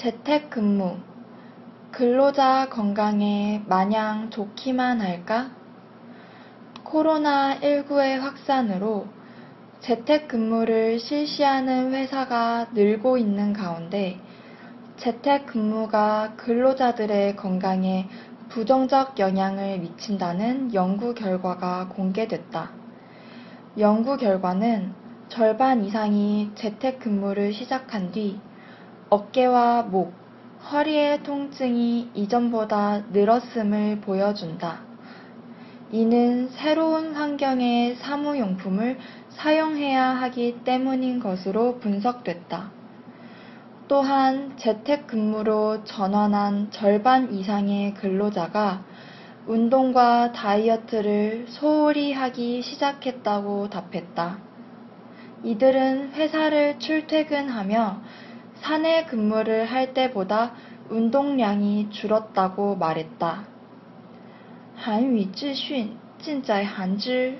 [0.00, 0.96] 재택근무.
[1.90, 5.50] 근로자 건강에 마냥 좋기만 할까?
[6.84, 9.06] 코로나19의 확산으로
[9.80, 14.18] 재택근무를 실시하는 회사가 늘고 있는 가운데
[14.96, 18.08] 재택근무가 근로자들의 건강에
[18.48, 22.70] 부정적 영향을 미친다는 연구 결과가 공개됐다.
[23.76, 24.94] 연구 결과는
[25.28, 28.40] 절반 이상이 재택근무를 시작한 뒤
[29.10, 30.12] 어깨와 목,
[30.70, 34.82] 허리의 통증이 이전보다 늘었음을 보여준다.
[35.90, 38.98] 이는 새로운 환경의 사무용품을
[39.30, 42.70] 사용해야 하기 때문인 것으로 분석됐다.
[43.88, 48.84] 또한 재택근무로 전환한 절반 이상의 근로자가
[49.48, 54.38] 운동과 다이어트를 소홀히 하기 시작했다고 답했다.
[55.42, 58.02] 이들은 회사를 출퇴근하며
[58.59, 60.53] 사내 근무를 할 때보다
[60.89, 63.55] 운동량이 줄었다고 말했다.
[64.77, 67.39] 韩语资讯尽在韩知